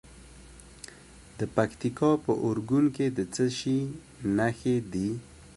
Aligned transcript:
د 1.39 1.41
پکتیکا 1.55 2.11
په 2.23 2.31
اورګون 2.43 2.85
کې 2.95 3.05
د 3.17 3.19
څه 3.33 3.45
شي 3.57 3.79
نښې 4.37 4.75
دي؟ 4.91 5.09